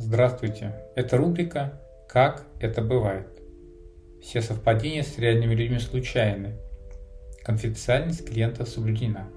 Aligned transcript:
Здравствуйте, 0.00 0.76
это 0.94 1.16
рубрика 1.16 1.82
«Как 2.08 2.46
это 2.60 2.82
бывает». 2.82 3.26
Все 4.22 4.40
совпадения 4.40 5.02
с 5.02 5.18
реальными 5.18 5.56
людьми 5.56 5.80
случайны. 5.80 6.54
Конфиденциальность 7.42 8.24
клиента 8.24 8.64
соблюдена. 8.64 9.28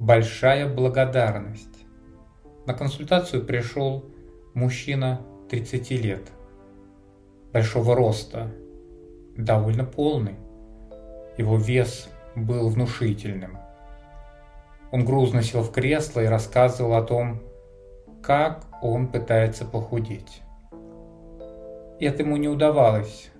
Большая 0.00 0.74
благодарность. 0.74 1.84
На 2.64 2.72
консультацию 2.72 3.44
пришел 3.44 4.06
мужчина 4.54 5.20
30 5.50 5.90
лет, 5.90 6.22
большого 7.52 7.94
роста, 7.94 8.50
довольно 9.36 9.84
полный. 9.84 10.36
Его 11.36 11.58
вес 11.58 12.08
был 12.34 12.70
внушительным. 12.70 13.58
Он 14.92 15.04
грузно 15.04 15.42
сел 15.42 15.62
в 15.62 15.70
кресло 15.72 16.20
и 16.20 16.26
рассказывал 16.26 16.94
о 16.94 17.02
том, 17.02 17.42
как 18.28 18.66
он 18.82 19.08
пытается 19.08 19.64
похудеть. 19.64 20.42
Это 21.98 22.22
ему 22.22 22.36
не 22.36 22.46
удавалось. 22.46 23.30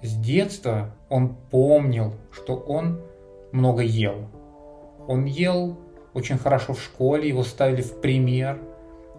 С 0.00 0.14
детства 0.14 0.94
он 1.10 1.36
помнил, 1.50 2.14
что 2.32 2.56
он 2.56 3.02
много 3.52 3.82
ел. 3.82 4.30
Он 5.06 5.26
ел 5.26 5.76
очень 6.14 6.38
хорошо 6.38 6.72
в 6.72 6.80
школе, 6.80 7.28
его 7.28 7.42
ставили 7.42 7.82
в 7.82 8.00
пример. 8.00 8.58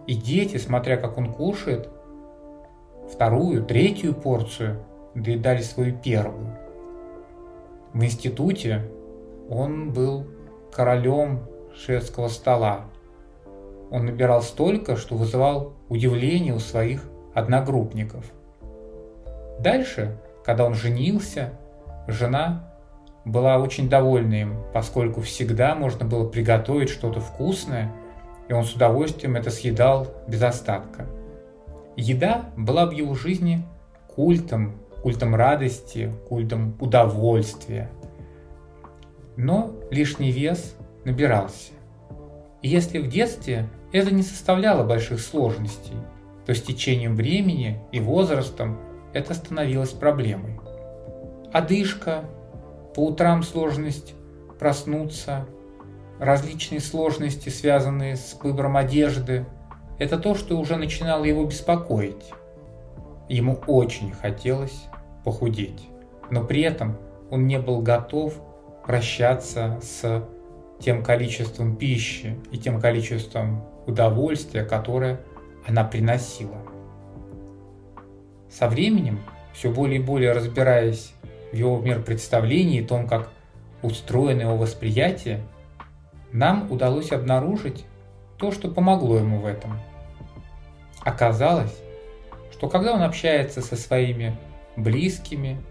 И 0.07 0.15
дети, 0.15 0.57
смотря 0.57 0.97
как 0.97 1.19
он 1.19 1.33
кушает, 1.33 1.87
вторую, 3.13 3.63
третью 3.63 4.15
порцию 4.15 4.83
доедали 5.13 5.61
свою 5.61 5.95
первую. 5.99 6.57
В 7.93 8.03
институте 8.03 8.89
он 9.51 9.93
был 9.93 10.25
королем 10.73 11.41
шведского 11.75 12.27
стола. 12.27 12.85
Он 13.91 14.05
набирал 14.05 14.41
столько, 14.41 14.95
что 14.95 15.15
вызывал 15.15 15.73
удивление 15.89 16.53
у 16.53 16.59
своих 16.59 17.03
одногруппников. 17.33 18.25
Дальше, 19.59 20.17
когда 20.45 20.65
он 20.65 20.73
женился, 20.73 21.53
жена 22.07 22.69
была 23.25 23.57
очень 23.57 23.89
довольна 23.89 24.35
им, 24.35 24.55
поскольку 24.73 25.21
всегда 25.21 25.75
можно 25.75 26.05
было 26.05 26.27
приготовить 26.27 26.89
что-то 26.89 27.19
вкусное, 27.19 27.91
и 28.47 28.53
он 28.53 28.63
с 28.63 28.73
удовольствием 28.73 29.35
это 29.35 29.51
съедал 29.51 30.07
без 30.27 30.41
остатка. 30.41 31.05
Еда 31.95 32.45
была 32.55 32.85
в 32.85 32.91
его 32.91 33.13
жизни 33.13 33.65
культом, 34.07 34.73
культом 35.03 35.35
радости, 35.35 36.11
культом 36.27 36.75
удовольствия. 36.79 37.89
Но 39.35 39.73
лишний 39.91 40.31
вес 40.31 40.75
набирался. 41.05 41.73
И 42.61 42.69
если 42.69 42.99
в 42.99 43.07
детстве 43.07 43.69
это 43.91 44.13
не 44.13 44.23
составляло 44.23 44.83
больших 44.83 45.19
сложностей, 45.19 45.95
то 46.45 46.53
с 46.53 46.61
течением 46.61 47.15
времени 47.15 47.81
и 47.91 47.99
возрастом 47.99 48.79
это 49.13 49.33
становилось 49.33 49.91
проблемой. 49.91 50.59
Одышка, 51.51 52.25
по 52.95 53.05
утрам 53.05 53.43
сложность 53.43 54.13
проснуться, 54.59 55.47
различные 56.19 56.81
сложности, 56.81 57.49
связанные 57.49 58.15
с 58.15 58.37
выбором 58.41 58.77
одежды, 58.77 59.45
это 59.97 60.17
то, 60.17 60.35
что 60.35 60.57
уже 60.57 60.75
начинало 60.75 61.23
его 61.23 61.43
беспокоить. 61.45 62.31
Ему 63.27 63.59
очень 63.67 64.11
хотелось 64.11 64.85
похудеть, 65.23 65.87
но 66.29 66.43
при 66.43 66.61
этом 66.61 66.97
он 67.29 67.47
не 67.47 67.59
был 67.59 67.81
готов 67.81 68.33
прощаться 68.85 69.79
с 69.81 70.23
тем 70.79 71.03
количеством 71.03 71.75
пищи 71.75 72.37
и 72.51 72.57
тем 72.57 72.79
количеством 72.79 73.63
удовольствия, 73.85 74.63
которое 74.63 75.19
она 75.67 75.83
приносила. 75.83 76.57
Со 78.49 78.67
временем, 78.67 79.19
все 79.53 79.71
более 79.71 79.99
и 79.99 80.03
более 80.03 80.31
разбираясь 80.31 81.13
в 81.51 81.55
его 81.55 81.79
миропредставлении 81.79 82.79
и 82.79 82.85
том, 82.85 83.07
как 83.07 83.29
устроено 83.81 84.41
его 84.41 84.57
восприятие, 84.57 85.41
нам 86.31 86.71
удалось 86.71 87.11
обнаружить 87.11 87.85
то, 88.37 88.51
что 88.51 88.69
помогло 88.69 89.17
ему 89.17 89.39
в 89.39 89.45
этом. 89.45 89.79
Оказалось, 91.01 91.75
что 92.51 92.69
когда 92.69 92.93
он 92.93 93.01
общается 93.01 93.61
со 93.61 93.75
своими 93.75 94.37
близкими, 94.75 95.61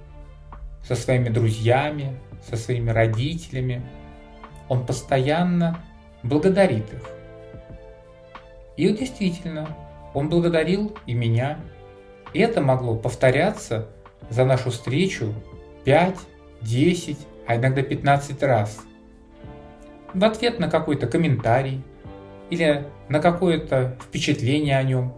со 0.85 0.95
своими 0.95 1.29
друзьями, 1.29 2.19
со 2.49 2.57
своими 2.57 2.91
родителями– 2.91 3.83
он 4.69 4.84
постоянно 4.84 5.83
благодарит 6.23 6.93
их. 6.93 7.03
И 8.77 8.89
действительно, 8.93 9.69
он 10.15 10.29
благодарил 10.29 10.97
и 11.06 11.15
меня. 11.15 11.59
И 12.33 12.41
это 12.41 12.61
могло 12.61 12.95
повторяться 12.95 13.89
за 14.31 14.45
нашу 14.45 14.71
встречу 14.71 15.33
5, 15.84 16.17
10, 16.61 17.19
а 17.47 17.56
иногда 17.56 17.83
15 17.83 18.43
раз. 18.43 18.79
В 20.15 20.25
ответ 20.25 20.59
на 20.59 20.71
какой-то 20.71 21.06
комментарий 21.06 21.83
или 22.50 22.87
на 23.09 23.21
какое-то 23.21 23.97
впечатление 24.03 24.79
о 24.79 24.83
нем 24.83 25.15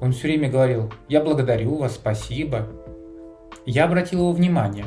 он 0.00 0.12
все 0.12 0.28
время 0.28 0.48
говорил 0.48 0.92
«Я 1.08 1.22
благодарю 1.22 1.76
вас, 1.76 1.94
спасибо». 1.94 2.68
Я 3.66 3.84
обратил 3.84 4.20
его 4.20 4.32
внимание 4.32 4.84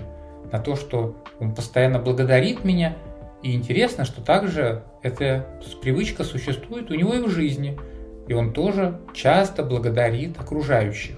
на 0.52 0.60
то, 0.60 0.76
что 0.76 1.16
он 1.40 1.54
постоянно 1.54 2.00
благодарит 2.00 2.64
меня– 2.64 2.96
и 3.44 3.56
интересно, 3.56 4.06
что 4.06 4.22
также 4.22 4.84
эта 5.02 5.46
привычка 5.82 6.24
существует 6.24 6.92
у 6.92 6.96
него 6.96 7.14
и 7.14 7.22
в 7.22 7.30
жизни, 7.30 7.80
и 8.28 8.34
он 8.34 8.54
тоже 8.54 9.00
часто 9.14 9.64
благодарит 9.64 10.40
окружающих. 10.40 11.18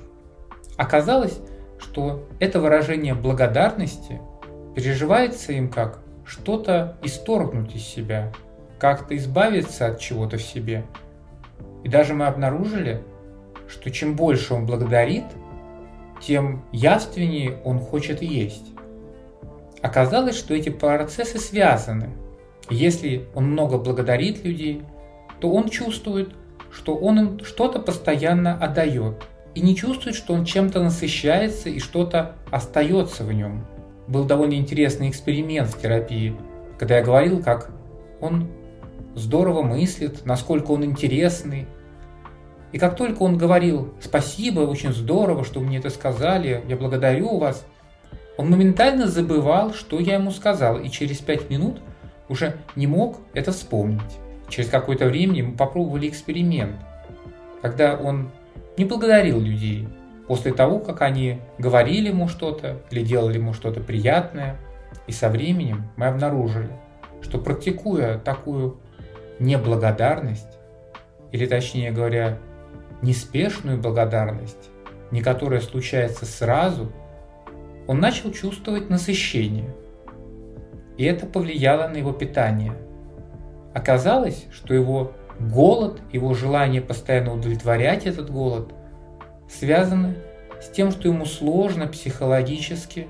Оказалось, 0.78 1.40
что 1.80 2.28
это 2.40 2.60
выражение 2.60 3.14
благодарности 3.14 4.22
переживается 4.76 5.52
им 5.54 5.70
как 5.70 6.00
что-то 6.26 6.98
исторгнуть 7.04 7.76
из 7.76 7.84
себя, 7.84 8.32
как-то 8.80 9.16
избавиться 9.18 9.88
от 9.88 10.00
чего-то 10.00 10.38
в 10.38 10.42
себе. 10.42 10.86
И 11.84 11.90
даже 11.90 12.14
мы 12.14 12.28
обнаружили, 12.28 13.04
что 13.68 13.92
чем 13.92 14.16
больше 14.16 14.54
он 14.54 14.66
благодарит, 14.66 15.26
тем 16.22 16.64
явственнее 16.72 17.58
он 17.66 17.80
хочет 17.80 18.22
есть. 18.22 18.73
Оказалось, 19.84 20.38
что 20.38 20.56
эти 20.56 20.70
процессы 20.70 21.38
связаны. 21.38 22.12
Если 22.70 23.28
он 23.36 23.52
много 23.52 23.78
благодарит 23.78 24.46
людей, 24.46 24.82
то 25.42 25.52
он 25.52 25.68
чувствует, 25.68 26.30
что 26.72 26.96
он 26.96 27.20
им 27.20 27.40
что-то 27.44 27.80
постоянно 27.80 28.56
отдает, 28.56 29.22
и 29.54 29.60
не 29.60 29.76
чувствует, 29.76 30.16
что 30.16 30.34
он 30.34 30.46
чем-то 30.46 30.82
насыщается 30.82 31.68
и 31.70 31.80
что-то 31.80 32.38
остается 32.50 33.26
в 33.26 33.34
нем. 33.34 33.66
Был 34.08 34.24
довольно 34.24 34.54
интересный 34.54 35.10
эксперимент 35.10 35.68
в 35.68 35.82
терапии, 35.82 36.34
когда 36.80 37.00
я 37.00 37.04
говорил, 37.04 37.44
как 37.44 37.70
он 38.22 38.48
здорово 39.16 39.64
мыслит, 39.64 40.26
насколько 40.26 40.72
он 40.72 40.86
интересный. 40.86 41.68
И 42.72 42.80
как 42.80 42.96
только 42.96 43.22
он 43.22 43.38
говорил 43.38 43.94
«Спасибо, 44.00 44.62
очень 44.62 44.94
здорово, 44.94 45.44
что 45.44 45.60
мне 45.60 45.80
это 45.80 45.90
сказали, 45.90 46.64
я 46.70 46.78
благодарю 46.78 47.38
вас», 47.38 47.66
он 48.38 48.50
моментально 48.50 49.08
забывал, 49.08 49.74
что 49.74 50.00
я 50.00 50.16
ему 50.16 50.32
сказал, 50.32 50.80
и 50.80 50.90
через 50.90 51.20
пять 51.20 51.50
минут 51.50 51.80
уже 52.30 52.58
не 52.76 52.88
мог 52.88 53.20
это 53.34 53.52
вспомнить. 53.52 54.02
Через 54.50 54.70
какое-то 54.70 55.06
время 55.06 55.44
мы 55.44 55.56
попробовали 55.56 56.10
эксперимент, 56.10 56.76
когда 57.62 57.96
он 57.96 58.32
не 58.78 58.86
благодарил 58.86 59.40
людей 59.40 59.88
после 60.28 60.52
того, 60.54 60.80
как 60.80 61.02
они 61.02 61.40
говорили 61.60 62.10
ему 62.10 62.28
что-то 62.28 62.78
или 62.90 63.04
делали 63.04 63.38
ему 63.38 63.54
что-то 63.54 63.82
приятное. 63.82 64.58
И 65.06 65.12
со 65.12 65.30
временем 65.30 65.90
мы 65.96 66.08
обнаружили, 66.08 66.70
что 67.22 67.38
практикуя 67.38 68.18
такую 68.18 68.80
неблагодарность, 69.40 70.58
или 71.32 71.46
точнее 71.46 71.92
говоря, 71.92 72.40
неспешную 73.02 73.78
благодарность, 73.78 74.70
не 75.12 75.22
которая 75.22 75.62
случается 75.62 76.26
сразу– 76.26 76.92
он 77.88 78.00
начал 78.00 78.32
чувствовать 78.32 78.90
насыщение. 78.90 79.74
И 80.98 81.04
это 81.06 81.26
повлияло 81.26 81.88
на 81.88 81.98
его 81.98 82.12
питание. 82.12 82.74
Оказалось, 83.74 84.46
что 84.52 84.74
его 84.74 85.14
голод, 85.40 86.02
его 86.12 86.34
желание 86.34 86.82
постоянно 86.82 87.34
удовлетворять 87.34 88.06
этот 88.06 88.30
голод 88.30 88.74
связаны 89.50 90.16
с 90.62 90.70
тем, 90.70 90.92
что 90.92 91.08
ему 91.08 91.26
сложно 91.26 91.88
психологически 91.88 93.08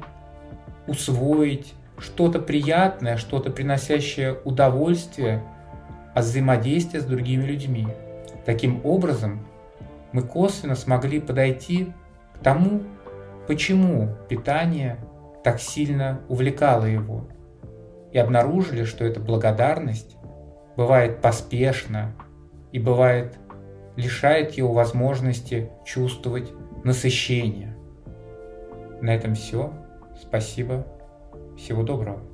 усвоить 0.87 1.73
что-то 1.97 2.39
приятное, 2.39 3.17
что-то 3.17 3.49
приносящее 3.49 4.37
удовольствие 4.43 5.43
от 6.13 6.25
взаимодействия 6.25 7.01
с 7.01 7.05
другими 7.05 7.43
людьми. 7.43 7.87
Таким 8.45 8.81
образом, 8.83 9.45
мы 10.11 10.21
косвенно 10.21 10.75
смогли 10.75 11.19
подойти 11.19 11.93
к 12.35 12.43
тому, 12.43 12.83
почему 13.47 14.09
питание 14.29 14.97
так 15.43 15.59
сильно 15.59 16.21
увлекало 16.29 16.85
его, 16.85 17.27
и 18.11 18.17
обнаружили, 18.17 18.83
что 18.83 19.03
эта 19.05 19.19
благодарность 19.19 20.15
бывает 20.77 21.21
поспешна 21.21 22.13
и 22.71 22.79
бывает 22.79 23.37
лишает 23.95 24.51
его 24.51 24.73
возможности 24.73 25.71
чувствовать 25.85 26.51
насыщение. 26.83 27.75
На 29.01 29.15
этом 29.15 29.35
все. 29.35 29.73
Спасибо. 30.21 30.85
Всего 31.57 31.83
доброго. 31.83 32.32